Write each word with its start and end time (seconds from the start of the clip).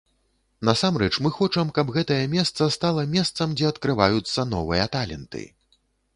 Насамрэч 0.69 1.09
мы 1.25 1.31
хочам, 1.35 1.69
каб 1.75 1.91
гэтае 1.97 2.19
месца 2.33 2.71
стала 2.77 3.05
месцам, 3.13 3.55
дзе 3.61 3.69
адкрываюцца 3.73 4.49
новыя 4.57 4.91
таленты. 4.99 5.45